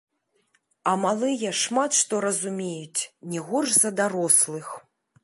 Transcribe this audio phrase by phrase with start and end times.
[0.91, 3.01] А малыя шмат што разумеюць
[3.35, 4.65] не горш за дарослых.